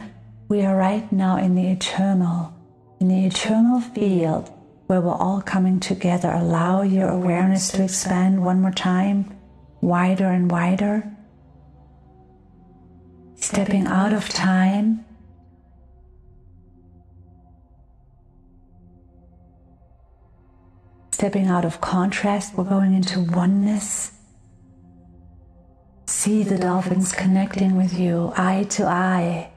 We 0.49 0.65
are 0.65 0.75
right 0.75 1.09
now 1.11 1.37
in 1.37 1.55
the 1.55 1.67
eternal, 1.69 2.53
in 2.99 3.07
the 3.07 3.25
eternal 3.25 3.79
field 3.79 4.51
where 4.91 4.99
we're 4.99 5.13
all 5.13 5.41
coming 5.41 5.79
together. 5.79 6.29
Allow 6.29 6.81
your 6.81 7.07
awareness 7.07 7.69
to 7.69 7.81
expand 7.81 8.43
one 8.43 8.59
more 8.59 8.73
time, 8.73 9.39
wider 9.79 10.25
and 10.25 10.51
wider. 10.51 11.09
Stepping 13.35 13.87
out 13.87 14.11
of 14.11 14.27
time. 14.27 15.05
Stepping 21.11 21.47
out 21.47 21.63
of 21.63 21.79
contrast, 21.79 22.57
we're 22.57 22.65
going 22.65 22.93
into 22.93 23.21
oneness. 23.21 24.11
See 26.05 26.43
the 26.43 26.57
dolphins 26.57 27.13
connecting 27.13 27.77
with 27.77 27.97
you, 27.97 28.33
eye 28.35 28.65
to 28.71 28.83
eye, 28.87 29.51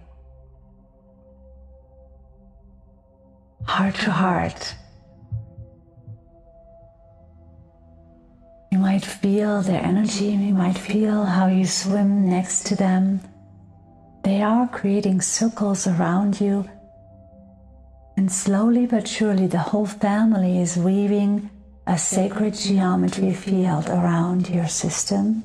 heart 3.66 3.96
to 3.96 4.12
heart. 4.12 4.76
Might 8.78 9.04
feel 9.04 9.62
their 9.62 9.82
energy, 9.82 10.26
you 10.26 10.54
might 10.54 10.78
feel 10.78 11.24
how 11.24 11.46
you 11.46 11.66
swim 11.66 12.28
next 12.28 12.66
to 12.66 12.76
them. 12.76 13.20
They 14.22 14.42
are 14.42 14.66
creating 14.68 15.20
circles 15.20 15.86
around 15.86 16.40
you. 16.40 16.68
And 18.16 18.30
slowly 18.32 18.86
but 18.86 19.06
surely, 19.06 19.46
the 19.46 19.58
whole 19.58 19.86
family 19.86 20.60
is 20.60 20.76
weaving 20.76 21.50
a 21.86 21.98
sacred 21.98 22.54
geometry 22.54 23.32
field 23.32 23.88
around 23.88 24.48
your 24.48 24.68
system. 24.68 25.44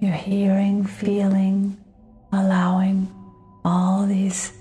You're 0.00 0.12
hearing, 0.12 0.84
feeling, 0.84 1.76
allowing 2.32 3.08
all 3.64 4.06
these 4.06 4.52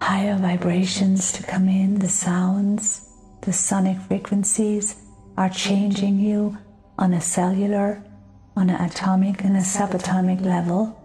higher 0.00 0.36
vibrations 0.36 1.32
to 1.32 1.42
come 1.42 1.68
in, 1.68 1.98
the 1.98 2.08
sounds, 2.08 3.08
the 3.42 3.52
sonic 3.52 3.98
frequencies 4.00 4.96
are 5.36 5.48
changing 5.50 6.18
you 6.18 6.56
on 6.98 7.12
a 7.12 7.20
cellular, 7.20 8.02
on 8.56 8.70
an 8.70 8.80
atomic, 8.82 9.44
and 9.44 9.56
a 9.56 9.60
subatomic 9.60 10.44
level. 10.44 10.96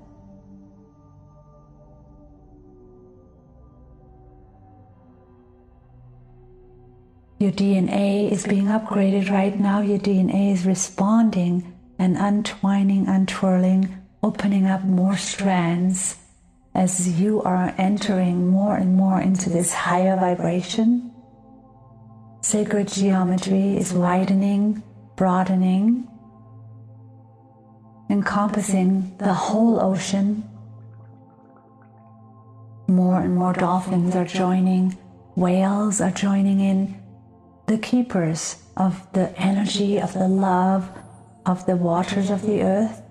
Your 7.38 7.52
DNA 7.52 8.32
is 8.32 8.48
being 8.48 8.66
upgraded 8.66 9.30
right 9.30 9.60
now. 9.60 9.82
Your 9.82 10.00
DNA 10.00 10.54
is 10.54 10.66
responding 10.66 11.74
and 12.00 12.18
untwining, 12.18 13.08
untwirling, 13.08 14.02
opening 14.24 14.66
up 14.66 14.84
more 14.84 15.18
strands 15.18 16.16
as 16.75 17.20
you 17.20 17.41
are 17.44 17.74
entering 17.77 18.48
more 18.48 18.75
and 18.75 18.98
more 18.98 19.22
into 19.22 19.50
this 19.50 19.74
higher 19.74 20.17
vibration. 20.17 21.10
Sacred 22.41 22.89
geometry 22.89 23.77
is 23.77 23.94
widening, 23.94 24.84
broadening, 25.15 26.05
encompassing 28.10 29.15
the 29.20 29.34
whole 29.34 29.79
ocean. 29.79 30.44
More 32.88 33.22
and 33.22 33.36
more 33.36 33.53
dolphins 33.53 34.13
are 34.15 34.25
joining, 34.25 34.98
whales 35.36 36.01
are 36.01 36.12
joining 36.12 36.60
in, 36.60 37.01
the 37.67 37.77
keepers 37.77 38.62
of 38.75 39.12
the 39.13 39.36
energy, 39.39 39.98
of 39.98 40.13
the 40.13 40.27
love, 40.27 40.88
of 41.46 41.65
the 41.65 41.77
waters 41.77 42.29
of 42.29 42.41
the 42.41 42.62
earth 42.62 43.01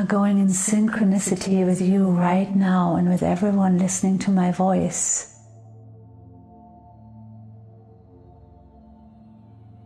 are 0.00 0.06
going 0.06 0.38
in 0.38 0.46
synchronicity 0.46 1.66
with 1.66 1.82
you 1.82 2.06
right 2.06 2.56
now 2.56 2.96
and 2.96 3.06
with 3.06 3.22
everyone 3.22 3.76
listening 3.76 4.18
to 4.18 4.30
my 4.30 4.50
voice. 4.50 5.38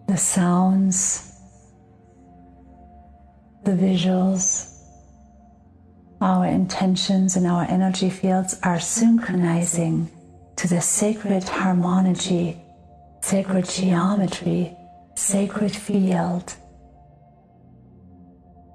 The 0.07 0.17
sounds, 0.17 1.37
the 3.65 3.73
visuals, 3.73 4.73
our 6.21 6.47
intentions 6.47 7.35
and 7.35 7.45
our 7.49 7.65
energy 7.65 8.09
fields 8.09 8.57
are 8.63 8.79
synchronizing 8.79 10.09
to 10.55 10.69
the 10.69 10.81
sacred 10.81 11.43
harmony, 11.43 12.63
sacred 13.21 13.69
geometry, 13.69 14.77
sacred 15.17 15.75
field 15.75 16.55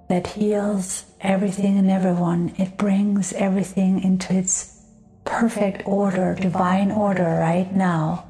that 0.09 0.25
heals 0.25 1.05
everything 1.21 1.77
and 1.77 1.89
everyone. 1.89 2.53
It 2.57 2.77
brings 2.77 3.31
everything 3.33 4.03
into 4.03 4.33
its 4.33 4.83
perfect 5.23 5.83
order, 5.85 6.35
divine 6.35 6.91
order 6.91 7.23
right 7.23 7.71
now. 7.73 8.25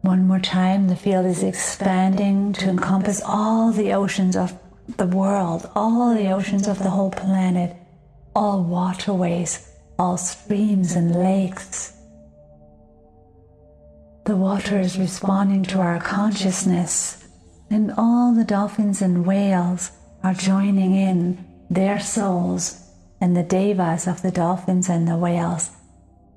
One 0.00 0.26
more 0.26 0.40
time, 0.40 0.88
the 0.88 0.96
field 0.96 1.26
is 1.26 1.44
expanding 1.44 2.52
to 2.54 2.68
encompass 2.68 3.22
all 3.24 3.70
the 3.70 3.92
oceans 3.92 4.36
of 4.36 4.52
the 4.96 5.06
world, 5.06 5.70
all 5.76 6.12
the 6.12 6.32
oceans 6.32 6.66
of 6.66 6.80
the 6.80 6.90
whole 6.90 7.12
planet, 7.12 7.76
all 8.34 8.64
waterways, 8.64 9.70
all 10.00 10.16
streams 10.16 10.96
and 10.96 11.14
lakes. 11.14 11.92
The 14.24 14.34
water 14.34 14.80
is 14.80 14.98
responding 14.98 15.62
to 15.64 15.78
our 15.78 16.00
consciousness 16.00 17.21
and 17.72 17.90
all 17.96 18.34
the 18.34 18.44
dolphins 18.44 19.00
and 19.00 19.24
whales 19.24 19.92
are 20.22 20.34
joining 20.34 20.94
in 20.94 21.42
their 21.70 21.98
souls, 21.98 22.86
and 23.18 23.34
the 23.34 23.42
devas 23.42 24.06
of 24.06 24.20
the 24.20 24.30
dolphins 24.30 24.90
and 24.90 25.08
the 25.08 25.16
whales 25.16 25.70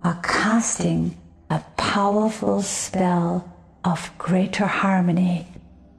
are 0.01 0.19
casting 0.23 1.17
a 1.49 1.59
powerful 1.75 2.61
spell 2.61 3.53
of 3.83 4.09
greater 4.17 4.65
harmony. 4.65 5.45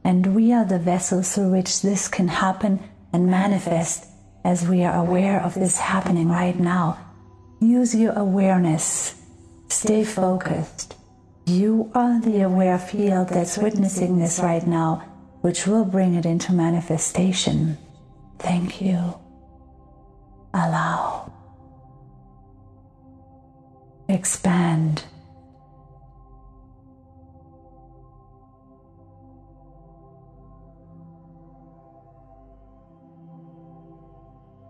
And 0.05 0.35
we 0.35 0.53
are 0.55 0.65
the 0.65 0.79
vessels 0.79 1.35
through 1.35 1.51
which 1.51 1.83
this 1.83 2.09
can 2.09 2.29
happen 2.29 2.81
and 3.13 3.27
manifest 3.27 4.07
as 4.43 4.67
we 4.67 4.85
are 4.85 4.97
aware 4.97 5.43
of 5.43 5.55
this 5.55 5.77
happening 5.77 6.29
right 6.29 6.59
now. 6.59 6.99
Use 7.61 7.95
your 7.95 8.13
awareness, 8.13 9.21
stay 9.69 10.03
focused. 10.03 10.95
You 11.45 11.91
are 11.95 12.21
the 12.21 12.41
aware 12.41 12.79
field 12.79 13.29
that's 13.29 13.59
witnessing 13.59 14.19
this 14.19 14.39
right 14.39 14.67
now 14.67 15.13
which 15.47 15.65
will 15.65 15.85
bring 15.85 16.17
it 16.17 16.27
into 16.27 16.53
manifestation. 16.53 17.79
Thank 18.41 18.81
you. 18.83 19.15
Allow. 20.53 21.33
Expand. 24.09 25.05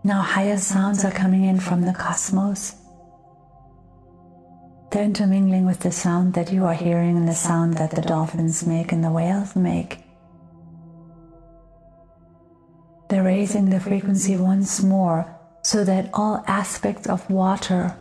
Now, 0.03 0.21
higher 0.21 0.59
sounds 0.59 1.03
are 1.03 1.09
coming 1.09 1.43
in 1.43 1.59
from 1.59 1.81
the 1.81 1.93
cosmos. 1.93 2.75
They're 4.91 5.03
intermingling 5.03 5.65
with 5.65 5.79
the 5.79 5.91
sound 5.91 6.35
that 6.35 6.53
you 6.53 6.65
are 6.65 6.75
hearing 6.75 7.17
and 7.17 7.27
the 7.27 7.33
sound 7.33 7.77
that 7.77 7.89
the 7.89 8.03
dolphins 8.03 8.63
make 8.67 8.91
and 8.91 9.03
the 9.03 9.09
whales 9.09 9.55
make. 9.55 10.03
They're 13.09 13.23
raising 13.23 13.69
the 13.69 13.79
frequency 13.79 14.35
once 14.35 14.83
more 14.83 15.33
so 15.61 15.83
that 15.83 16.09
all 16.13 16.43
aspects 16.47 17.07
of 17.07 17.29
water 17.29 17.95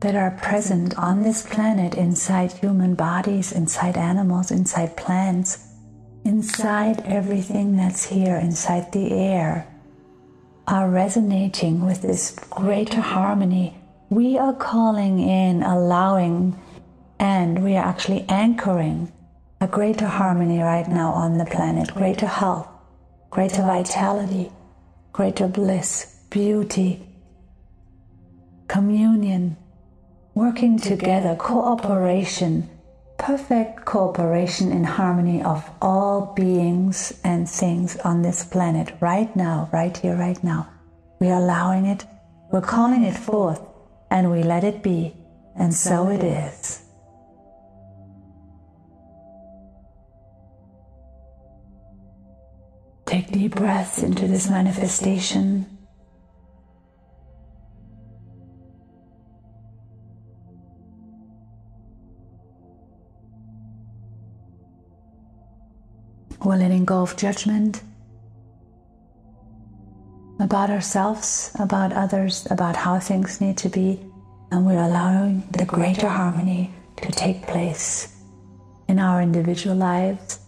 that 0.00 0.14
are 0.14 0.30
present 0.42 0.96
on 0.98 1.22
this 1.22 1.46
planet 1.46 1.94
inside 1.94 2.52
human 2.52 2.94
bodies, 2.94 3.52
inside 3.52 3.96
animals, 3.98 4.50
inside 4.50 4.96
plants, 4.96 5.66
inside 6.24 7.02
everything 7.04 7.76
that's 7.76 8.06
here, 8.06 8.36
inside 8.36 8.92
the 8.92 9.12
air, 9.12 9.66
are 10.66 10.88
resonating 10.88 11.84
with 11.84 12.00
this 12.00 12.34
greater 12.48 13.00
harmony. 13.00 13.76
We 14.08 14.38
are 14.38 14.54
calling 14.54 15.18
in, 15.18 15.62
allowing, 15.62 16.58
and 17.18 17.62
we 17.62 17.76
are 17.76 17.84
actually 17.84 18.24
anchoring 18.28 19.12
a 19.60 19.66
greater 19.66 20.06
harmony 20.06 20.60
right 20.60 20.88
now 20.88 21.12
on 21.12 21.36
the 21.36 21.44
planet, 21.44 21.92
greater 21.94 22.26
health, 22.26 22.68
greater 23.30 23.62
vitality, 23.62 24.50
greater 25.12 25.46
bliss, 25.46 26.16
beauty, 26.30 27.06
communion, 28.68 29.56
working 30.34 30.78
together, 30.78 31.36
cooperation, 31.36 32.68
perfect 33.18 33.84
cooperation 33.84 34.72
in 34.72 34.82
harmony 34.82 35.42
of 35.42 35.68
all 35.80 36.32
beings 36.34 37.12
and 37.22 37.48
things 37.48 37.96
on 37.98 38.22
this 38.22 38.44
planet 38.44 38.92
right 39.00 39.34
now, 39.36 39.68
right 39.72 39.96
here, 39.96 40.16
right 40.16 40.42
now. 40.42 40.68
We're 41.20 41.34
allowing 41.34 41.86
it, 41.86 42.04
we're 42.50 42.60
calling 42.60 43.04
it 43.04 43.16
forth, 43.16 43.60
and 44.10 44.32
we 44.32 44.42
let 44.42 44.64
it 44.64 44.82
be, 44.82 45.14
and 45.56 45.72
so 45.72 46.08
it 46.08 46.24
is. 46.24 46.82
Deep 53.32 53.54
breaths 53.54 54.02
into 54.02 54.26
this 54.26 54.48
manifestation. 54.50 55.66
Letting 66.42 66.84
go 66.84 67.00
of 67.02 67.16
judgment 67.16 67.80
about 70.40 70.68
ourselves, 70.68 71.52
about 71.58 71.92
others, 71.92 72.46
about 72.50 72.76
how 72.76 72.98
things 72.98 73.40
need 73.40 73.56
to 73.58 73.68
be, 73.68 74.00
and 74.50 74.66
we're 74.66 74.82
allowing 74.82 75.48
the 75.52 75.64
greater 75.64 76.08
harmony 76.08 76.70
to 76.96 77.12
take 77.12 77.46
place 77.46 78.14
in 78.88 78.98
our 78.98 79.22
individual 79.22 79.76
lives, 79.76 80.40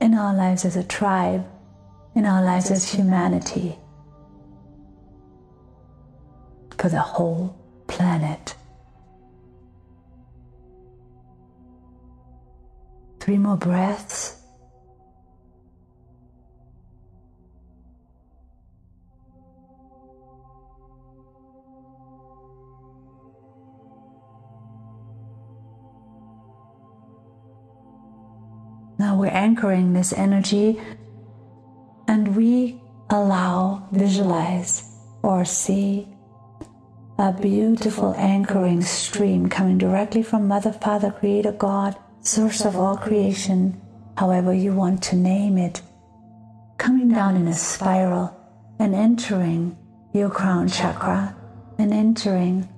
in 0.00 0.12
our 0.14 0.34
lives 0.34 0.64
as 0.64 0.76
a 0.76 0.82
tribe, 0.84 1.46
in 2.14 2.26
our 2.26 2.42
lives 2.42 2.70
as 2.70 2.92
humanity. 2.92 3.78
for 6.84 6.90
the 6.90 7.00
whole 7.00 7.56
planet. 7.86 8.54
Three 13.18 13.38
more 13.38 13.56
breaths. 13.56 14.36
Now 28.98 29.16
we're 29.16 29.28
anchoring 29.28 29.94
this 29.94 30.12
energy 30.12 30.78
allow, 33.14 33.86
visualize, 33.92 34.90
or 35.22 35.44
see 35.44 36.08
a 37.18 37.32
beautiful 37.32 38.14
anchoring 38.16 38.82
stream 38.82 39.48
coming 39.48 39.78
directly 39.78 40.22
from 40.22 40.48
Mother, 40.48 40.72
Father, 40.72 41.10
Creator, 41.10 41.52
God, 41.52 41.96
source 42.20 42.64
of 42.64 42.76
all 42.76 42.96
creation, 42.96 43.80
however 44.16 44.52
you 44.52 44.72
want 44.72 45.02
to 45.04 45.16
name 45.16 45.58
it, 45.58 45.80
coming 46.78 47.08
down 47.08 47.36
in 47.36 47.46
a 47.46 47.54
spiral 47.54 48.34
and 48.78 48.94
entering 48.94 49.76
your 50.12 50.30
crown 50.30 50.68
chakra 50.68 51.36
and 51.78 51.92
entering 51.92 52.68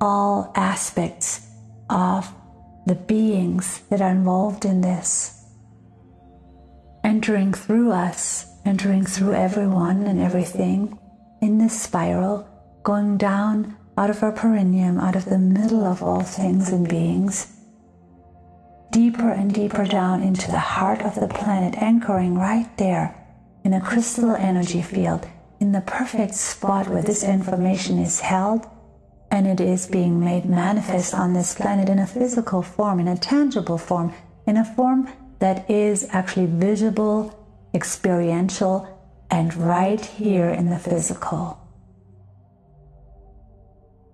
all 0.00 0.52
aspects 0.54 1.46
of 1.88 2.32
the 2.86 2.94
beings 2.94 3.82
that 3.90 4.00
are 4.00 4.10
involved 4.10 4.64
in 4.64 4.80
this 4.80 5.40
entering 7.04 7.52
through 7.52 7.92
us, 7.92 8.49
entering 8.70 9.04
through 9.04 9.34
everyone 9.34 10.04
and 10.04 10.20
everything 10.20 10.96
in 11.42 11.58
this 11.58 11.82
spiral, 11.82 12.46
going 12.84 13.18
down 13.18 13.76
out 13.98 14.08
of 14.08 14.22
our 14.22 14.30
perineum, 14.30 14.96
out 14.96 15.16
of 15.16 15.24
the 15.24 15.38
middle 15.38 15.84
of 15.84 16.04
all 16.04 16.20
things 16.20 16.68
and 16.70 16.88
beings, 16.88 17.48
deeper 18.92 19.28
and 19.28 19.52
deeper 19.52 19.84
down 19.84 20.22
into 20.22 20.48
the 20.52 20.66
heart 20.74 21.02
of 21.02 21.16
the 21.16 21.26
planet, 21.26 21.74
anchoring 21.82 22.36
right 22.36 22.70
there 22.78 23.12
in 23.64 23.72
a 23.72 23.80
crystal 23.80 24.36
energy 24.36 24.82
field, 24.82 25.26
in 25.58 25.72
the 25.72 25.80
perfect 25.80 26.34
spot 26.34 26.86
where 26.86 27.02
this 27.02 27.24
information 27.24 27.98
is 27.98 28.20
held 28.20 28.68
and 29.32 29.48
it 29.48 29.60
is 29.60 29.88
being 29.88 30.20
made 30.20 30.44
manifest 30.44 31.12
on 31.12 31.34
this 31.34 31.56
planet 31.56 31.88
in 31.88 31.98
a 31.98 32.06
physical 32.06 32.62
form, 32.62 33.00
in 33.00 33.08
a 33.08 33.18
tangible 33.18 33.78
form, 33.78 34.14
in 34.46 34.56
a 34.56 34.64
form 34.64 35.08
that 35.40 35.68
is 35.68 36.06
actually 36.12 36.46
visible, 36.46 37.39
experiential, 37.74 38.86
and 39.30 39.54
right 39.54 40.04
here 40.04 40.48
in 40.48 40.70
the 40.70 40.78
physical. 40.78 41.58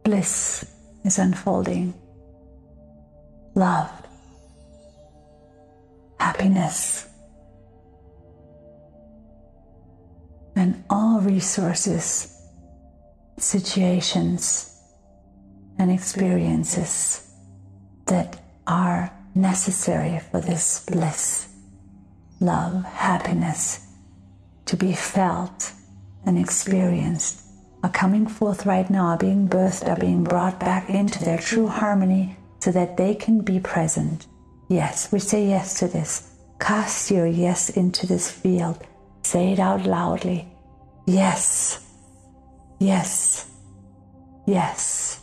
Bliss 0.04 0.64
is 1.04 1.18
unfolding. 1.18 1.94
Love. 3.54 3.90
Happiness. 6.20 7.08
And 10.54 10.84
all 10.88 11.20
resources, 11.20 12.40
situations, 13.38 14.72
and 15.78 15.90
experiences 15.90 17.30
that 18.06 18.40
are 18.66 19.12
necessary 19.34 20.20
for 20.30 20.40
this 20.40 20.84
bliss, 20.86 21.48
love, 22.40 22.84
happiness 22.84 23.86
to 24.66 24.76
be 24.76 24.92
felt 24.92 25.72
and 26.24 26.38
experienced 26.38 27.46
are 27.82 27.90
coming 27.90 28.26
forth 28.26 28.66
right 28.66 28.90
now, 28.90 29.06
are 29.06 29.18
being 29.18 29.48
birthed, 29.48 29.88
are 29.88 30.00
being 30.00 30.24
brought 30.24 30.58
back 30.58 30.90
into 30.90 31.22
their 31.24 31.38
true 31.38 31.68
harmony 31.68 32.36
so 32.58 32.72
that 32.72 32.96
they 32.96 33.14
can 33.14 33.42
be 33.42 33.60
present. 33.60 34.26
Yes, 34.68 35.12
we 35.12 35.20
say 35.20 35.46
yes 35.46 35.78
to 35.78 35.86
this. 35.86 36.32
Cast 36.58 37.10
your 37.12 37.26
yes 37.26 37.70
into 37.70 38.06
this 38.06 38.28
field. 38.28 38.84
Say 39.22 39.52
it 39.52 39.60
out 39.60 39.86
loudly. 39.86 40.48
Yes, 41.06 41.86
yes, 42.80 43.48
yes. 44.46 45.20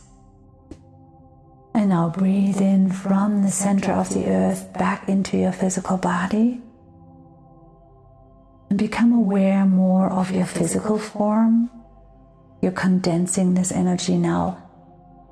And 1.73 1.89
now 1.89 2.09
breathe 2.09 2.61
in 2.61 2.89
from 2.91 3.41
the 3.41 3.51
center 3.51 3.91
of 3.91 4.13
the 4.13 4.27
earth 4.29 4.71
back 4.71 5.09
into 5.09 5.37
your 5.37 5.51
physical 5.51 5.97
body. 5.97 6.61
Become 8.75 9.13
aware 9.13 9.65
more 9.65 10.09
of 10.09 10.31
your 10.31 10.47
physical 10.47 10.97
form. 10.97 11.69
You're 12.59 12.71
condensing 12.71 13.53
this 13.53 13.71
energy 13.71 14.17
now, 14.17 14.63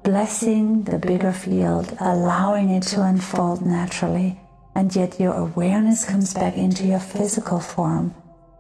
blessing 0.04 0.84
the 0.84 1.00
bigger 1.00 1.32
field, 1.32 1.98
allowing 2.00 2.70
it 2.70 2.84
to 2.84 3.02
unfold 3.02 3.66
naturally. 3.66 4.40
And 4.76 4.96
yet 4.96 5.20
your 5.20 5.34
awareness 5.34 6.06
comes 6.06 6.36
back 6.36 6.56
into 6.56 6.86
your 6.86 7.00
physical 7.00 7.60
form. 7.60 8.14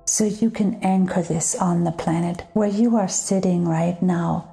So 0.05 0.23
you 0.25 0.49
can 0.49 0.75
anchor 0.81 1.21
this 1.21 1.55
on 1.55 1.83
the 1.83 1.91
planet 1.91 2.43
where 2.53 2.69
you 2.69 2.97
are 2.97 3.07
sitting 3.07 3.67
right 3.67 4.01
now. 4.01 4.51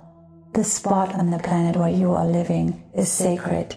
The 0.52 0.62
spot 0.62 1.14
on 1.14 1.30
the 1.30 1.38
planet 1.38 1.76
where 1.76 1.88
you 1.88 2.12
are 2.12 2.26
living 2.26 2.82
is 2.94 3.10
sacred, 3.10 3.76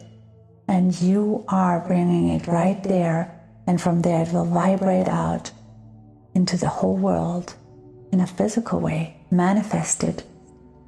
and 0.67 0.99
you 1.01 1.45
are 1.47 1.79
bringing 1.87 2.27
it 2.29 2.45
right 2.45 2.83
there, 2.83 3.41
and 3.67 3.79
from 3.79 4.01
there 4.01 4.23
it 4.23 4.33
will 4.33 4.45
vibrate 4.45 5.07
out 5.07 5.51
into 6.33 6.57
the 6.57 6.67
whole 6.67 6.97
world 6.97 7.55
in 8.11 8.19
a 8.19 8.27
physical 8.27 8.79
way, 8.79 9.17
manifested. 9.31 10.23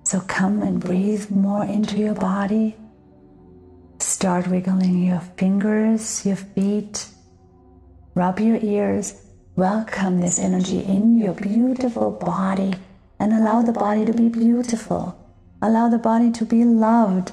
So 0.03 0.19
come 0.21 0.61
and 0.61 0.79
breathe 0.79 1.29
more 1.29 1.63
into 1.65 1.97
your 1.97 2.15
body. 2.15 2.75
Start 3.99 4.47
wiggling 4.47 5.03
your 5.03 5.21
fingers, 5.37 6.25
your 6.25 6.35
feet, 6.35 7.07
rub 8.15 8.39
your 8.39 8.57
ears, 8.61 9.21
welcome 9.55 10.19
this 10.19 10.39
energy 10.39 10.79
in 10.79 11.17
your 11.17 11.33
beautiful 11.33 12.11
body, 12.11 12.73
and 13.19 13.31
allow 13.31 13.61
the 13.61 13.71
body 13.71 14.05
to 14.05 14.13
be 14.13 14.27
beautiful 14.27 15.17
Allow 15.63 15.87
the 15.87 15.97
body 15.97 16.29
to 16.31 16.43
be 16.43 16.65
loved. 16.65 17.31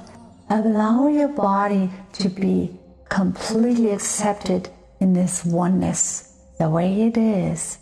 Allow 0.48 1.08
your 1.08 1.26
body 1.26 1.90
to 2.12 2.28
be 2.28 2.70
completely 3.08 3.90
accepted 3.90 4.68
in 5.00 5.14
this 5.14 5.44
oneness, 5.44 6.38
the 6.60 6.70
way 6.70 7.02
it 7.02 7.16
is, 7.16 7.78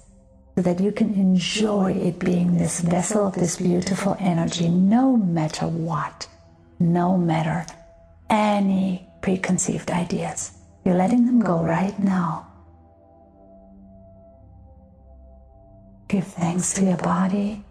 so 0.58 0.62
that 0.62 0.80
you 0.80 0.90
can 0.90 1.14
enjoy 1.14 1.92
it 1.92 2.18
being 2.18 2.58
this 2.58 2.80
vessel 2.80 3.28
of 3.28 3.34
this 3.36 3.58
beautiful 3.58 4.16
energy 4.18 4.68
no 4.68 5.16
matter 5.16 5.68
what, 5.68 6.26
no 6.80 7.16
matter 7.16 7.64
any 8.28 9.08
preconceived 9.22 9.88
ideas. 9.92 10.50
You're 10.84 10.96
letting 10.96 11.26
them 11.26 11.38
go 11.38 11.62
right 11.62 11.96
now. 12.00 12.48
Give 16.08 16.26
thanks 16.26 16.74
to 16.74 16.86
your 16.86 16.96
body. 16.96 17.62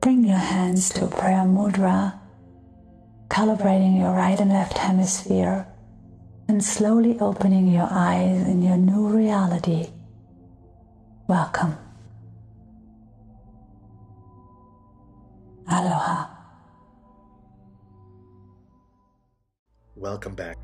Bring 0.00 0.24
your 0.24 0.38
hands 0.38 0.90
to 0.94 1.06
prayer 1.06 1.46
mudra, 1.46 2.18
calibrating 3.28 3.96
your 3.96 4.10
right 4.10 4.40
and 4.40 4.50
left 4.50 4.76
hemisphere, 4.76 5.68
and 6.48 6.64
slowly 6.64 7.16
opening 7.20 7.68
your 7.68 7.86
eyes 7.88 8.42
in 8.48 8.60
your 8.60 8.76
new 8.76 9.06
reality. 9.06 9.86
Welcome. 11.28 11.78
Aloha. 15.68 16.26
Welcome 19.94 20.34
back. 20.34 20.56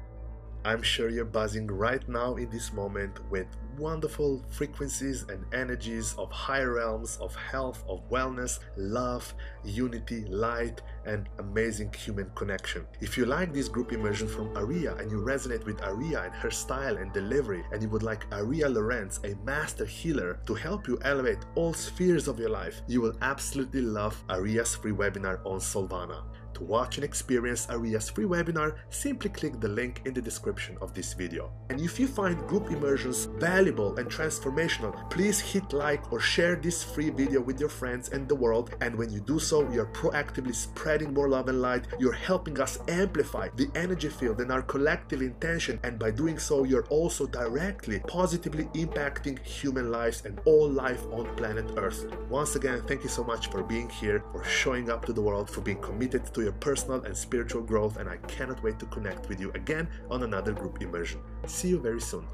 I'm 0.65 0.83
sure 0.83 1.09
you're 1.09 1.25
buzzing 1.25 1.69
right 1.69 2.07
now 2.09 2.35
in 2.35 2.51
this 2.51 2.73
moment 2.73 3.19
with 3.31 3.47
wonderful 3.79 4.45
frequencies 4.51 5.25
and 5.29 5.45
energies 5.55 6.15
of 6.19 6.33
higher 6.33 6.75
realms 6.75 7.17
of 7.19 7.35
health, 7.37 7.85
of 7.89 8.03
wellness, 8.11 8.59
love, 8.77 9.33
unity, 9.65 10.25
light, 10.25 10.83
and 11.09 11.29
amazing 11.39 11.93
human 11.93 12.31
connection. 12.35 12.87
If 13.01 13.17
you 13.17 13.25
like 13.25 13.53
this 13.53 13.69
group 13.69 13.93
immersion 13.93 14.29
from 14.29 14.55
Ariya 14.55 15.01
and 15.01 15.11
you 15.11 15.19
resonate 15.19 15.65
with 15.65 15.79
Ariya 15.79 16.27
and 16.27 16.35
her 16.35 16.51
style 16.51 16.99
and 16.99 17.13
delivery, 17.13 17.65
and 17.73 17.83
you 17.83 17.89
would 17.89 18.03
like 18.03 18.29
Ariya 18.31 18.73
Lorenz, 18.73 19.21
a 19.25 19.35
master 19.45 19.87
healer, 19.87 20.39
to 20.47 20.55
help 20.55 20.87
you 20.87 20.99
elevate 21.03 21.45
all 21.55 21.73
spheres 21.73 22.29
of 22.29 22.39
your 22.39 22.51
life, 22.51 22.83
you 22.87 23.01
will 23.01 23.17
absolutely 23.23 23.83
love 23.83 24.23
Ariya's 24.29 24.75
free 24.75 24.93
webinar 24.93 25.41
on 25.47 25.59
Soulvana. 25.59 26.23
To 26.59 26.65
watch 26.65 26.97
and 26.97 27.05
experience 27.05 27.67
Ariya's 27.69 28.11
free 28.11 28.25
webinar, 28.25 28.75
simply 28.91 29.31
click 29.31 29.61
the 29.61 29.69
link 29.69 30.03
in 30.05 30.13
the 30.13 30.21
description 30.21 30.77
of 30.83 30.93
this 30.93 31.13
video. 31.13 31.53
And 31.71 31.81
if 31.81 32.01
you 32.01 32.09
find 32.09 32.37
group 32.49 32.73
immersions 32.73 33.27
valuable 33.39 33.97
and 33.97 34.11
transformational, 34.11 35.09
please 35.09 35.39
hit 35.39 35.73
like 35.73 36.13
or 36.13 36.19
share 36.19 36.57
this 36.57 36.83
free 36.83 37.11
video 37.11 37.41
with 37.41 37.61
your 37.61 37.69
friends 37.69 38.09
and 38.09 38.29
the 38.29 38.35
world. 38.35 38.75
And 38.81 38.97
when 38.97 39.09
you 39.09 39.21
do 39.21 39.39
so, 39.39 39.71
you're 39.71 39.87
proactively 39.87 40.53
spreading 40.53 41.15
more 41.15 41.29
love 41.29 41.49
and 41.49 41.63
light. 41.63 41.87
You're 42.01 42.13
helping 42.13 42.61
us 42.61 42.81
amplify 42.89 43.51
the 43.55 43.71
energy 43.77 44.09
field 44.09 44.41
and 44.41 44.51
our 44.51 44.63
collective 44.63 45.23
intention. 45.23 45.79
And 45.85 45.97
by 45.97 46.11
doing 46.11 46.41
so, 46.41 46.65
you're 46.65 46.87
also 46.87 47.27
directly, 47.27 48.01
positively 48.09 48.65
impacting 48.75 49.39
human 49.45 49.93
lives 49.93 50.25
and 50.25 50.41
all 50.45 50.69
life 50.69 51.05
on 51.13 51.33
planet 51.37 51.71
Earth. 51.77 52.13
Once 52.29 52.57
again, 52.57 52.83
thank 52.89 53.05
you 53.05 53.09
so 53.09 53.23
much 53.23 53.47
for 53.47 53.63
being 53.63 53.89
here, 53.89 54.25
for 54.33 54.43
showing 54.43 54.91
up 54.91 55.05
to 55.05 55.13
the 55.13 55.23
world, 55.23 55.49
for 55.49 55.61
being 55.61 55.81
committed 55.81 56.25
to 56.35 56.48
your 56.49 56.55
personal 56.61 57.03
and 57.03 57.15
spiritual 57.15 57.63
growth. 57.63 57.99
And 57.99 58.09
I 58.09 58.17
cannot 58.29 58.63
wait 58.63 58.79
to 58.79 58.87
connect 58.87 59.29
with 59.29 59.39
you 59.39 59.53
again 59.53 59.87
on 60.11 60.23
another 60.23 60.53
group 60.53 60.81
immersion. 60.81 61.21
See 61.47 61.69
you 61.69 61.79
very 61.79 62.01
soon. 62.01 62.27